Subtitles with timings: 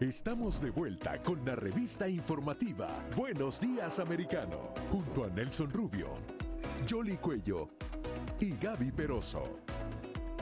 [0.00, 6.12] Estamos de vuelta con la revista informativa Buenos Días Americano, junto a Nelson Rubio,
[6.88, 7.68] Jolly Cuello
[8.38, 9.58] y Gaby Peroso,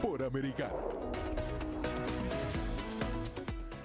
[0.02, 0.76] por Americano.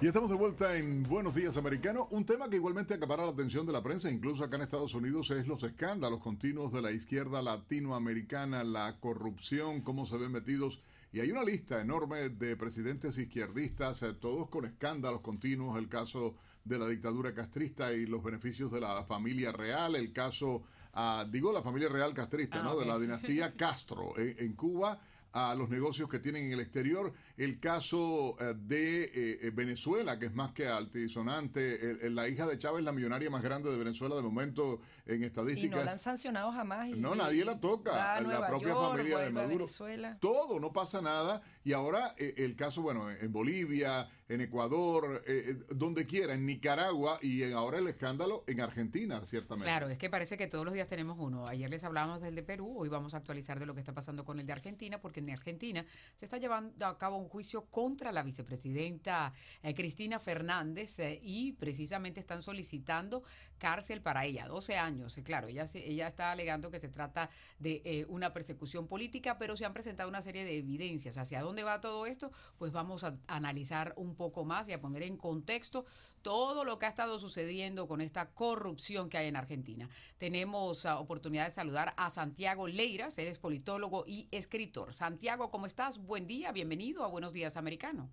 [0.02, 2.06] Y estamos de vuelta en Buenos Días Americano.
[2.10, 5.30] Un tema que igualmente acapara la atención de la prensa, incluso acá en Estados Unidos,
[5.30, 10.80] es los escándalos continuos de la izquierda latinoamericana, la corrupción, cómo se ven metidos.
[11.12, 15.78] Y hay una lista enorme de presidentes izquierdistas, eh, todos con escándalos continuos.
[15.78, 20.62] El caso de la dictadura castrista y los beneficios de la familia real, el caso,
[20.94, 22.78] ah, digo, la familia real castrista, Ah, ¿no?
[22.78, 25.00] De la dinastía Castro en, en Cuba
[25.32, 27.12] a los negocios que tienen en el exterior.
[27.42, 29.10] El caso eh, de eh,
[29.42, 31.90] eh, Venezuela, que es más que altisonante.
[31.90, 35.16] El- el- la hija de Chávez, la millonaria más grande de Venezuela de momento en
[35.16, 35.84] Y no estadísticas.
[35.84, 36.88] la han sancionado jamás.
[36.88, 38.20] y- No, nadie la toca.
[38.20, 39.56] La propia York, familia de Maduro.
[39.58, 40.18] Venezuela.
[40.20, 41.42] Todo, no pasa nada.
[41.64, 46.46] Y ahora eh, el caso, bueno, en Bolivia, en Ecuador, eh, eh, donde quiera, en
[46.46, 49.66] Nicaragua y en- ahora el escándalo en Argentina, ciertamente.
[49.66, 51.46] Claro, es que parece que todos los días tenemos uno.
[51.48, 54.24] Ayer les hablábamos del de Perú, hoy vamos a actualizar de lo que está pasando
[54.24, 58.12] con el de Argentina, porque en Argentina se está llevando a cabo un juicio contra
[58.12, 63.22] la vicepresidenta eh, Cristina Fernández eh, y precisamente están solicitando
[63.56, 65.16] cárcel para ella, 12 años.
[65.16, 69.64] Eh, Claro, ella, ella está alegando que se trata de una persecución política, pero se
[69.64, 71.16] han presentado una serie de evidencias.
[71.16, 72.32] ¿Hacia dónde va todo esto?
[72.58, 75.86] Pues vamos a analizar un poco más y a poner en contexto
[76.22, 79.88] todo lo que ha estado sucediendo con esta corrupción que hay en Argentina.
[80.18, 84.94] Tenemos ah, oportunidad de saludar a Santiago Leiras, él es politólogo y escritor.
[84.94, 85.98] Santiago, ¿cómo estás?
[85.98, 88.10] Buen día, bienvenido a Buenos Días Americano.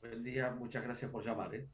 [0.00, 1.54] Buen día, muchas gracias por llamar.
[1.54, 1.68] ¿eh?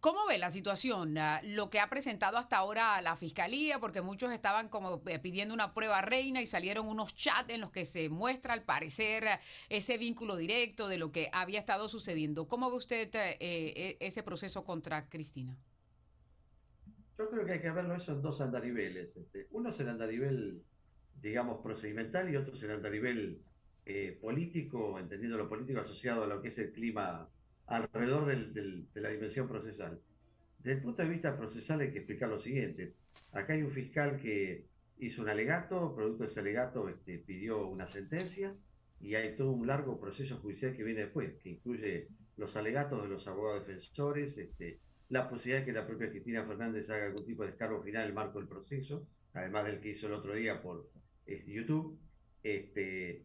[0.00, 1.16] ¿Cómo ve la situación?
[1.16, 5.54] Ah, Lo que ha presentado hasta ahora la fiscalía, porque muchos estaban como eh, pidiendo
[5.54, 9.24] una prueba reina y salieron unos chats en los que se muestra al parecer
[9.68, 12.48] ese vínculo directo de lo que había estado sucediendo.
[12.48, 15.56] ¿Cómo ve usted eh, eh, ese proceso contra Cristina?
[17.16, 19.16] Yo creo que hay que verlo eso en dos andariveles.
[19.16, 20.64] Este, uno es el andarivel,
[21.20, 23.44] digamos, procedimental y otro es el andarivel
[23.90, 27.26] eh, político, entendiendo lo político asociado a lo que es el clima
[27.66, 29.98] alrededor de la dimensión procesal.
[30.58, 32.96] Desde el punto de vista procesal hay que explicar lo siguiente.
[33.32, 34.66] Acá hay un fiscal que
[34.98, 38.54] hizo un alegato, producto de ese alegato este, pidió una sentencia
[39.00, 43.08] y hay todo un largo proceso judicial que viene después, que incluye los alegatos de
[43.08, 47.42] los abogados defensores, este, la posibilidad de que la propia Cristina Fernández haga algún tipo
[47.42, 50.60] de descargo final en el marco del proceso, además del que hizo el otro día
[50.60, 50.90] por
[51.24, 51.98] eh, YouTube.
[52.42, 53.24] Este,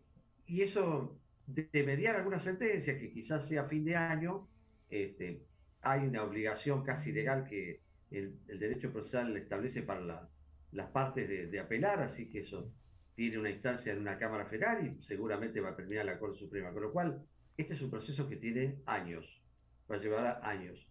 [0.54, 4.48] y eso, de, mediar alguna sentencia, que quizás sea fin de año,
[4.88, 5.42] este,
[5.82, 7.82] hay una obligación casi legal que
[8.12, 10.30] el, derecho procesal establece para la-
[10.72, 12.72] las partes de, apelar, así que eso
[13.16, 16.72] tiene una instancia en una Cámara Federal y seguramente va a terminar la Corte Suprema.
[16.72, 17.26] Con lo cual,
[17.58, 19.42] este es un proceso que tiene años,
[19.90, 20.88] va a llevar años.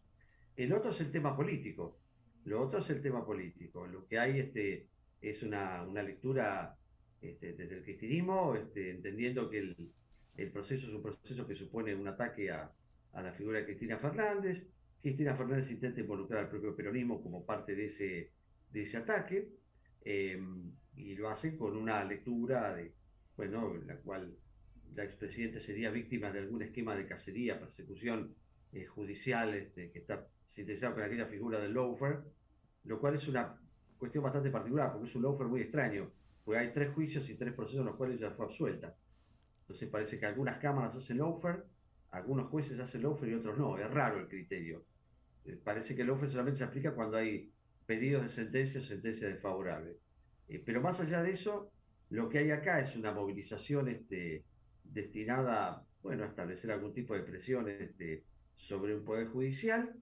[0.57, 2.01] El otro es el tema político.
[2.47, 3.87] Lo otro es el tema político.
[3.87, 4.89] Lo que hay este,
[5.21, 6.77] es una, una lectura
[7.23, 9.93] este, desde el cristianismo, este, entendiendo que el,
[10.37, 12.71] el proceso es un proceso que supone un ataque a,
[13.13, 14.67] a la figura de Cristina Fernández.
[15.01, 18.31] Cristina Fernández intenta involucrar al propio peronismo como parte de ese,
[18.71, 19.49] de ese ataque
[20.05, 20.41] eh,
[20.97, 22.93] y lo hace con una lectura de,
[23.37, 24.35] bueno, en la cual
[24.95, 28.35] la expresidenta sería víctima de algún esquema de cacería, persecución
[28.73, 32.19] eh, judicial este, que está sintetizado con aquella figura del lawfare,
[32.85, 33.59] lo cual es una
[33.99, 36.11] cuestión bastante particular, porque es un lawfare muy extraño,
[36.45, 38.95] porque hay tres juicios y tres procesos en los cuales ella fue absuelta.
[39.63, 41.63] Entonces parece que algunas cámaras hacen lawfare,
[42.11, 44.85] algunos jueces hacen lawfare y otros no, es raro el criterio.
[45.45, 47.51] Eh, parece que el lawfare solamente se aplica cuando hay
[47.87, 49.97] pedidos de sentencia o sentencia desfavorable.
[50.49, 51.71] Eh, pero más allá de eso,
[52.11, 54.45] lo que hay acá es una movilización este,
[54.85, 58.25] destinada bueno, a establecer algún tipo de presión este,
[58.57, 59.95] sobre un poder judicial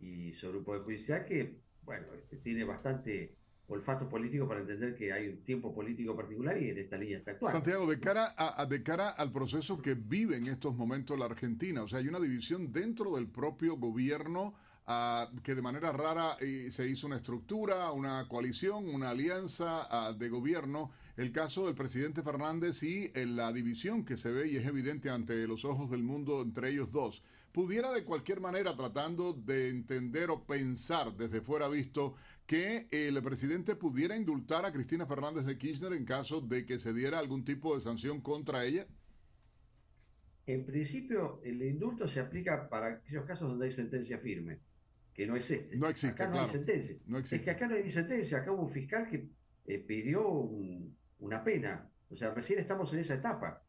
[0.00, 3.34] y sobre un poder judicial que, bueno, este, tiene bastante
[3.68, 7.32] olfato político para entender que hay un tiempo político particular y en esta línea está
[7.32, 7.56] actuando.
[7.58, 11.24] Santiago, de cara, a, a- de cara al proceso que vive en estos momentos la
[11.26, 14.54] Argentina, o sea, hay una división dentro del propio gobierno
[14.86, 20.12] ah, que de manera rara eh, se hizo una estructura, una coalición, una alianza ah,
[20.12, 20.90] de gobierno.
[21.16, 25.46] El caso del presidente Fernández y la división que se ve y es evidente ante
[25.46, 27.22] los ojos del mundo entre ellos dos.
[27.52, 32.14] Pudiera de cualquier manera, tratando de entender o pensar desde fuera visto,
[32.46, 36.92] que el presidente pudiera indultar a Cristina Fernández de Kirchner en caso de que se
[36.92, 38.86] diera algún tipo de sanción contra ella?
[40.46, 44.60] En principio, el indulto se aplica para aquellos casos donde hay sentencia firme,
[45.14, 45.76] que no es este.
[45.76, 46.46] No existe, acá no claro.
[46.48, 46.96] hay sentencia.
[47.06, 47.36] No existe.
[47.36, 49.28] Es que acá no hay ni sentencia, acá hubo un fiscal que
[49.66, 51.90] eh, pidió un- una pena.
[52.10, 53.62] O sea, recién estamos en esa etapa.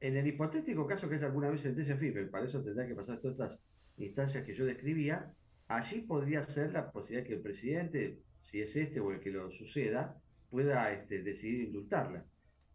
[0.00, 3.20] En el hipotético caso que haya alguna vez sentencia firme, para eso tendrá que pasar
[3.20, 3.60] todas estas
[3.96, 5.34] instancias que yo describía,
[5.66, 9.50] allí podría ser la posibilidad que el presidente, si es este o el que lo
[9.50, 10.16] suceda,
[10.50, 12.24] pueda este, decidir indultarla.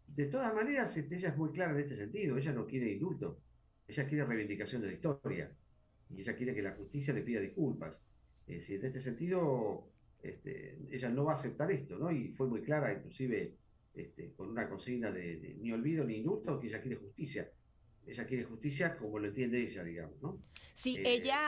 [0.06, 3.40] De todas maneras, ella es muy clara en este sentido, ella no quiere indulto,
[3.88, 5.50] ella quiere reivindicación de la historia
[6.10, 7.96] y ella quiere que la justicia le pida disculpas.
[8.46, 9.88] Es decir, en este sentido,
[10.22, 12.12] este, ella no va a aceptar esto, ¿no?
[12.12, 13.54] Y fue muy clara, inclusive
[13.94, 17.50] este, con una consigna de, ni olvido ni indulto, que ella quiere justicia.
[18.06, 20.42] Ella quiere justicia como lo entiende ella, digamos, ¿no?
[20.74, 21.38] Sí, eh, ella...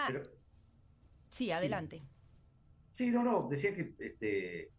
[1.29, 2.03] sí, adelante.
[2.93, 3.11] Sí.
[3.11, 4.71] no, no, decía que, este,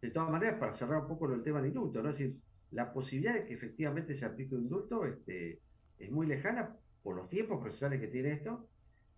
[0.00, 2.10] de todas maneras, para cerrar un poco el tema del indulto, ¿no?
[2.10, 2.36] Es decir,
[2.72, 5.60] la posibilidad de que efectivamente se aplique un indulto este,
[5.98, 8.68] es muy lejana por los tiempos procesales que tiene esto,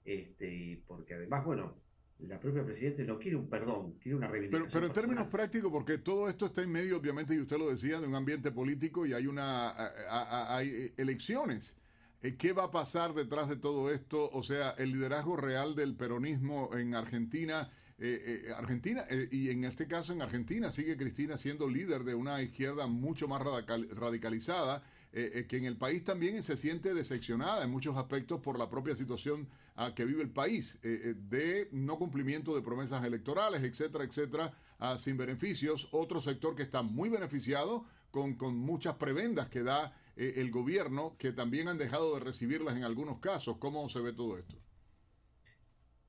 [0.05, 1.81] este, y porque además, bueno,
[2.28, 4.70] la propia presidenta no quiere un perdón, quiere una reivindicación.
[4.70, 7.70] Pero, pero en términos prácticos, porque todo esto está en medio, obviamente, y usted lo
[7.70, 9.74] decía, de un ambiente político y hay una
[10.08, 11.76] hay elecciones.
[12.22, 14.30] Eh, ¿Qué va a pasar detrás de todo esto?
[14.32, 17.70] O sea, el liderazgo real del peronismo en Argentina.
[17.98, 22.42] Eh, eh, Argentina, y en este caso en Argentina sigue Cristina siendo líder de una
[22.42, 24.82] izquierda mucho más radicalizada
[25.14, 28.70] eh, eh, que en el país también se siente decepcionada en muchos aspectos por la
[28.70, 34.05] propia situación a que vive el país, eh, de no cumplimiento de promesas electorales, etcétera,
[34.05, 34.56] etcétera,
[34.97, 35.87] sin beneficios.
[35.93, 41.32] Otro sector que está muy beneficiado con, con muchas prebendas que da el gobierno, que
[41.32, 43.59] también han dejado de recibirlas en algunos casos.
[43.59, 44.56] ¿Cómo se ve todo esto?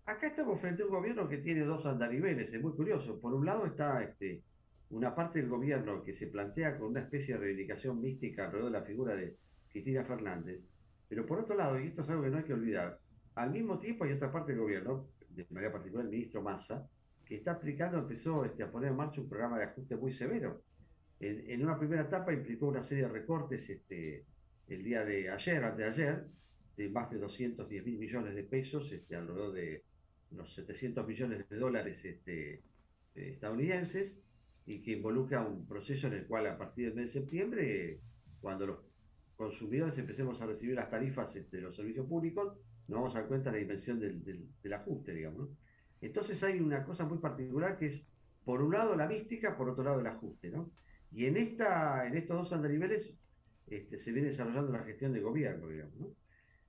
[0.06, 3.20] Acá estamos frente a un gobierno que tiene dos andariveles, es muy curioso.
[3.20, 4.42] Por un lado está este,
[4.94, 8.80] una parte del gobierno que se plantea con una especie de reivindicación mística alrededor de
[8.80, 9.36] la figura de
[9.70, 10.62] Cristina Fernández,
[11.10, 13.00] pero por otro lado, y esto es algo que no hay que olvidar,
[13.36, 16.88] al mismo tiempo hay otra parte del gobierno, de manera particular el ministro Massa,
[17.26, 20.62] que está aplicando, empezó este, a poner en marcha un programa de ajuste muy severo.
[21.20, 24.26] En, una primera etapa implicó una serie de recortes este,
[24.68, 26.28] el día de ayer, antes de ayer,
[26.78, 29.84] de más de 210 mil millones de pesos, este, alrededor de
[30.32, 32.62] unos 700 millones de dólares este,
[33.16, 34.20] estadounidenses,
[34.66, 38.00] y que involucra un proceso en el cual a partir del mes de septiembre,
[38.40, 38.80] cuando los
[39.36, 42.58] consumidores empecemos a recibir las tarifas este, de los servicios públicos,
[42.88, 45.50] nos vamos a dar cuenta de la dimensión del, del, ajuste, digamos.
[46.02, 48.06] Entonces hay una cosa muy particular que es,
[48.44, 50.50] por un lado, la mística, por otro lado, el ajuste.
[50.50, 50.72] ¿no?
[51.12, 53.16] Y en, esta, en estos dos andariveles
[53.68, 55.96] este, se viene desarrollando la gestión de gobierno, digamos.
[56.00, 56.08] ¿no?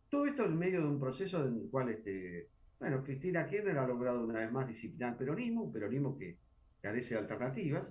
[0.08, 2.48] Todo esto en medio de un proceso en el cual, este,
[2.78, 6.38] bueno, Cristina Kirchner ha logrado una vez más disciplinar el peronismo, un peronismo que
[6.84, 7.90] carece de alternativas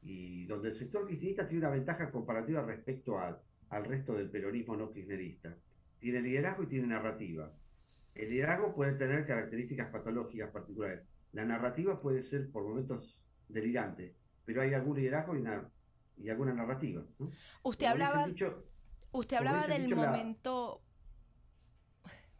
[0.00, 4.76] y donde el sector kirchnerista tiene una ventaja comparativa respecto al, al resto del peronismo
[4.76, 5.56] no kirchnerista.
[5.98, 7.52] Tiene liderazgo y tiene narrativa.
[8.14, 11.02] El liderazgo puede tener características patológicas particulares.
[11.32, 13.18] La narrativa puede ser por momentos
[13.48, 14.14] delirante,
[14.44, 15.44] pero hay algún liderazgo y,
[16.22, 17.02] y alguna narrativa.
[17.64, 18.28] Usted hablaba,
[19.10, 20.80] usted hablaba del momento...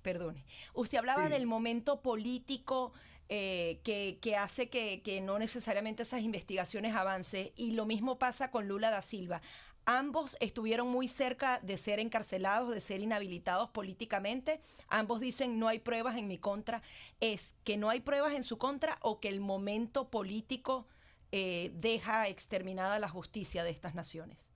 [0.00, 0.45] Perdone.
[0.75, 2.93] Usted hablaba del momento político
[3.30, 7.50] eh, que, hace que, no necesariamente esas investigaciones avancen.
[7.56, 9.42] Y lo mismo pasa con Lula da Silva.
[9.84, 14.60] Ambos estuvieron muy cerca de ser encarcelados, de ser inhabilitados políticamente.
[14.88, 16.82] Ambos dicen no hay pruebas en mi contra.
[17.20, 20.86] ¿Es que no hay pruebas en su contra o que el momento político
[21.32, 24.50] eh, deja exterminada la justicia de estas naciones?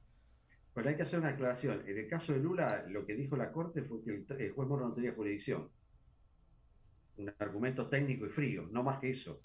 [0.75, 1.83] Bueno, hay que hacer una aclaración.
[1.87, 4.89] En el caso de Lula, lo que dijo la Corte fue que el juez Moro
[4.89, 5.69] no tenía jurisdicción
[7.17, 9.41] un argumento técnico y frío, no más que eso.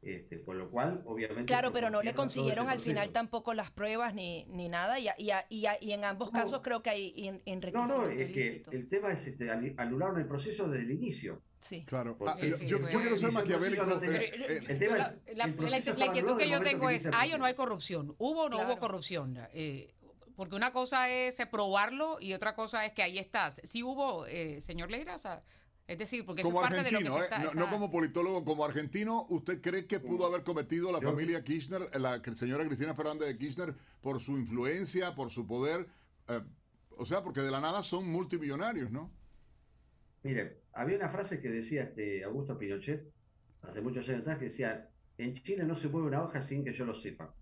[0.00, 1.46] Este, con lo cual, obviamente...
[1.46, 5.30] Claro, pero no le consiguieron al final tampoco las pruebas ni, ni nada, y, y,
[5.48, 8.88] y, y, en ambos casos creo que hay en, en No, no, es que el
[8.88, 11.42] tema es, este, anularon el proceso desde el inicio.
[11.60, 11.84] Sí.
[11.84, 12.16] Claro.
[12.24, 13.82] Ah, yo, quiero ser maquiavélico.
[13.82, 18.14] el tema es, la, la, inquietud que yo tengo es, ¿hay o no hay corrupción?
[18.18, 19.36] ¿Hubo o no hubo corrupción?
[19.52, 19.92] Eh,
[20.36, 23.60] porque una cosa es probarlo y otra cosa es que ahí estás.
[23.64, 25.16] Sí hubo, eh, señor Leira,
[25.88, 27.28] es decir, porque como argentino, ¿eh?
[27.56, 32.22] no, como politólogo, como argentino, ¿usted cree que pudo haber cometido la familia Kirchner, la
[32.34, 35.86] señora Cristina Fernández de Kirchner, por su influencia, por su poder?
[36.28, 36.42] Eh,
[36.90, 39.10] o sea, porque de la nada son multimillonarios, ¿no?
[40.24, 43.10] Mire, había una frase que decía este Augusto Pinochet,
[43.62, 46.74] hace muchos años atrás, que decía, en Chile no se mueve una hoja sin que
[46.74, 47.34] yo lo sepa.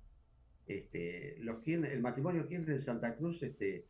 [0.69, 3.88] Este, los, el matrimonio Kirchner en Santa Cruz este,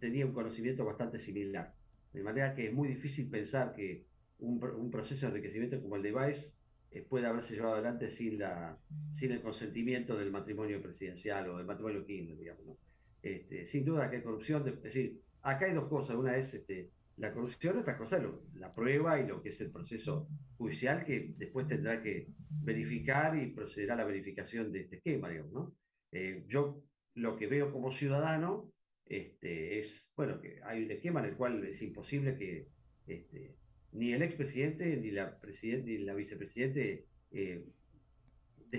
[0.00, 1.72] tenía un conocimiento bastante similar.
[2.12, 4.06] De manera que es muy difícil pensar que
[4.38, 6.54] un, proceso de enriquecimiento como el de Baez
[6.90, 8.78] eh, pueda haberse llevado adelante sin, la,
[9.12, 12.78] sin el consentimiento del matrimonio presidencial o del matrimonio Kirchner, digamos.
[13.22, 16.16] Este, sin duda que hay corrupción, es decir, acá hay dos cosas.
[16.16, 19.70] Una es este, la corrupción, otra cosa es la prueba y lo que es el
[19.70, 25.30] proceso judicial que después tendrá que verificar y procederá a la verificación de este esquema.
[25.52, 25.74] ¿no?
[26.10, 26.82] Eh, yo
[27.14, 28.72] lo que veo como ciudadano
[29.06, 32.68] este, es, bueno, que hay un esquema en el cual es imposible que,
[33.06, 33.56] este,
[33.92, 37.64] ni el expresidente ni la presidente ni la vicepresidente eh,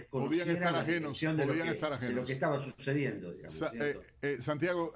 [0.10, 2.16] podían estar ajenos, podían estar ajenos.
[2.16, 3.32] De lo que estaba sucediendo.
[3.32, 4.92] Digamos, eh, eh, Santiago,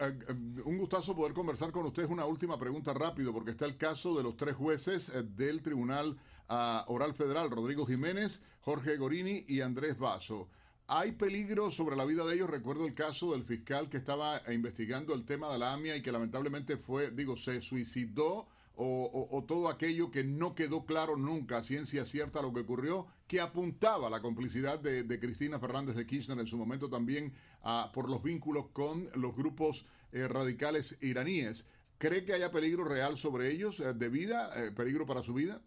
[0.66, 2.10] un gustazo poder conversar con ustedes.
[2.10, 6.18] Una última pregunta rápido, porque está el caso de los tres jueces del Tribunal
[6.50, 10.50] ah, Oral Federal, Rodrigo Jiménez, Jorge Gorini y Andrés Vaso.
[10.90, 12.50] ¿Hay peligro sobre la vida de ellos?
[12.50, 16.14] Recuerdo el caso del fiscal que estaba investigando el tema de la AMIA y que
[16.14, 22.42] lamentablemente fue, digo, se suicidó o, todo aquello que no quedó claro nunca, ciencia cierta,
[22.42, 26.90] lo que ocurrió, que apuntaba la complicidad de, Cristina Fernández de Kirchner en su momento
[26.90, 31.66] también ah, por los vínculos con los grupos eh, radicales iraníes.
[31.98, 35.60] ¿Cree que haya peligro real sobre ellos eh, de vida, eh, peligro para su vida?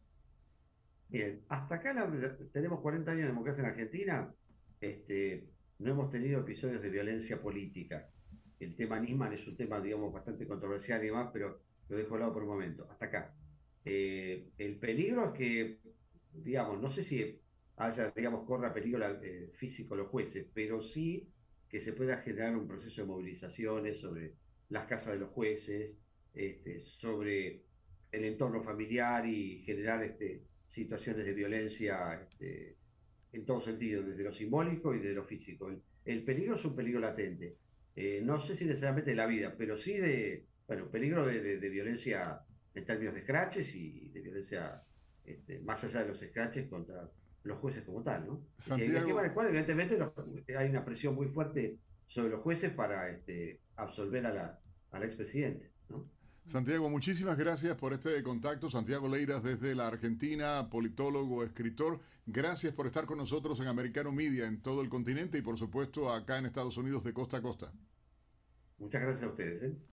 [1.09, 1.93] Bien, hasta acá
[2.53, 4.35] tenemos 40 años de democracia en Argentina,
[4.81, 8.11] este, no hemos tenido episodios de violencia política.
[8.59, 12.21] El tema Nisman es un tema, digamos, bastante controversial y demás, pero lo dejo al
[12.21, 13.35] lado por un momento, hasta acá.
[13.85, 15.79] Eh, el peligro es que,
[16.33, 17.41] digamos, no sé si
[17.77, 21.29] haya, digamos, corra peligro eh, físico los jueces, pero sí
[21.69, 24.35] que se pueda generar un proceso de movilizaciones sobre
[24.69, 25.97] las casas de los jueces,
[26.35, 27.63] este, sobre
[28.13, 32.77] el entorno familiar y generar este, situaciones de violencia este,
[33.33, 35.71] en todo sentido, desde lo simbólico y desde lo físico.
[36.05, 37.57] El, peligro es un peligro latente.
[37.95, 42.41] Eh, no sé si necesariamente de la vida, pero sí de, bueno, peligro de, violencia
[42.75, 44.83] en términos de scratches y de violencia
[45.25, 47.11] este, más allá de los scratches contra
[47.43, 48.47] los jueces como tal, ¿no?
[48.59, 49.23] Santiago...
[49.43, 49.99] evidentemente
[50.57, 54.61] hay una presión muy fuerte sobre los jueces para este, absolver a la,
[54.91, 56.09] al expresidente, ¿no?
[56.51, 58.69] Santiago, muchísimas gracias por este contacto.
[58.69, 62.01] Santiago Leiras desde la Argentina, politólogo, escritor.
[62.27, 66.11] Gracias por estar con nosotros en Americano Media en todo el continente y por supuesto
[66.13, 67.73] acá en Estados Unidos de costa a costa.
[68.79, 69.63] Muchas gracias a ustedes.
[69.63, 69.77] ¿eh?